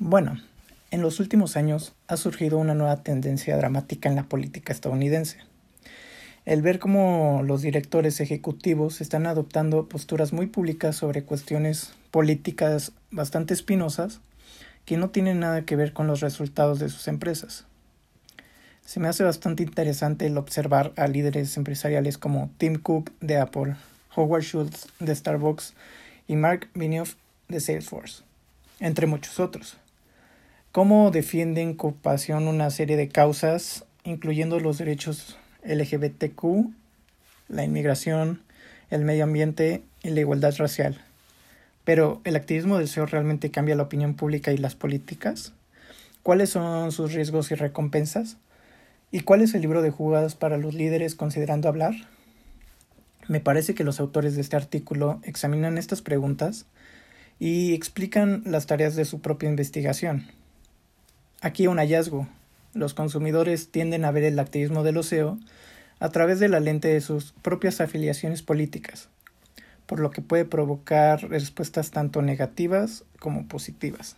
Bueno, 0.00 0.40
en 0.90 1.02
los 1.02 1.20
últimos 1.20 1.56
años 1.56 1.92
ha 2.08 2.16
surgido 2.16 2.58
una 2.58 2.74
nueva 2.74 3.04
tendencia 3.04 3.56
dramática 3.56 4.08
en 4.08 4.16
la 4.16 4.24
política 4.24 4.72
estadounidense. 4.72 5.38
El 6.46 6.62
ver 6.62 6.80
cómo 6.80 7.42
los 7.44 7.62
directores 7.62 8.18
ejecutivos 8.18 9.00
están 9.00 9.28
adoptando 9.28 9.88
posturas 9.88 10.32
muy 10.32 10.48
públicas 10.48 10.96
sobre 10.96 11.22
cuestiones 11.22 11.92
políticas 12.10 12.90
bastante 13.12 13.54
espinosas 13.54 14.18
que 14.84 14.96
no 14.96 15.10
tienen 15.10 15.38
nada 15.38 15.62
que 15.62 15.76
ver 15.76 15.92
con 15.92 16.08
los 16.08 16.18
resultados 16.20 16.80
de 16.80 16.88
sus 16.88 17.06
empresas. 17.06 17.64
Se 18.84 18.98
me 18.98 19.06
hace 19.06 19.22
bastante 19.22 19.62
interesante 19.62 20.26
el 20.26 20.36
observar 20.36 20.92
a 20.96 21.06
líderes 21.06 21.56
empresariales 21.56 22.18
como 22.18 22.50
Tim 22.58 22.80
Cook 22.80 23.12
de 23.20 23.36
Apple, 23.36 23.76
Howard 24.16 24.42
Schultz 24.42 24.88
de 24.98 25.14
Starbucks 25.14 25.72
y 26.26 26.34
Mark 26.34 26.68
Benioff 26.74 27.14
de 27.46 27.60
Salesforce, 27.60 28.24
entre 28.80 29.06
muchos 29.06 29.38
otros 29.38 29.78
cómo 30.74 31.12
defienden 31.12 31.74
con 31.74 31.92
pasión 31.92 32.48
una 32.48 32.68
serie 32.68 32.96
de 32.96 33.08
causas, 33.08 33.84
incluyendo 34.02 34.58
los 34.58 34.76
derechos 34.76 35.38
LGBTQ, 35.62 36.42
la 37.48 37.62
inmigración, 37.62 38.42
el 38.90 39.04
medio 39.04 39.22
ambiente 39.22 39.84
y 40.02 40.10
la 40.10 40.18
igualdad 40.18 40.52
racial. 40.58 41.00
Pero, 41.84 42.20
¿el 42.24 42.34
activismo 42.34 42.76
del 42.76 42.88
SEO 42.88 43.06
realmente 43.06 43.52
cambia 43.52 43.76
la 43.76 43.84
opinión 43.84 44.14
pública 44.14 44.50
y 44.50 44.56
las 44.56 44.74
políticas? 44.74 45.52
¿Cuáles 46.24 46.50
son 46.50 46.90
sus 46.90 47.12
riesgos 47.12 47.52
y 47.52 47.54
recompensas? 47.54 48.36
¿Y 49.12 49.20
cuál 49.20 49.42
es 49.42 49.54
el 49.54 49.60
libro 49.60 49.80
de 49.80 49.92
jugadas 49.92 50.34
para 50.34 50.58
los 50.58 50.74
líderes 50.74 51.14
considerando 51.14 51.68
hablar? 51.68 51.94
Me 53.28 53.38
parece 53.38 53.76
que 53.76 53.84
los 53.84 54.00
autores 54.00 54.34
de 54.34 54.40
este 54.40 54.56
artículo 54.56 55.20
examinan 55.22 55.78
estas 55.78 56.02
preguntas 56.02 56.66
y 57.38 57.74
explican 57.74 58.42
las 58.44 58.66
tareas 58.66 58.96
de 58.96 59.04
su 59.04 59.20
propia 59.20 59.48
investigación. 59.48 60.26
Aquí 61.44 61.66
un 61.66 61.76
hallazgo. 61.76 62.26
Los 62.72 62.94
consumidores 62.94 63.70
tienden 63.70 64.06
a 64.06 64.10
ver 64.10 64.24
el 64.24 64.38
activismo 64.38 64.82
del 64.82 64.96
OSEO 64.96 65.38
a 66.00 66.08
través 66.08 66.40
de 66.40 66.48
la 66.48 66.58
lente 66.58 66.88
de 66.88 67.02
sus 67.02 67.32
propias 67.42 67.82
afiliaciones 67.82 68.40
políticas, 68.40 69.10
por 69.84 70.00
lo 70.00 70.10
que 70.10 70.22
puede 70.22 70.46
provocar 70.46 71.28
respuestas 71.28 71.90
tanto 71.90 72.22
negativas 72.22 73.04
como 73.18 73.46
positivas. 73.46 74.16